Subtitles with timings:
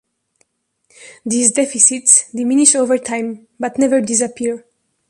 [1.23, 4.65] These deficits diminish over time but never disappear.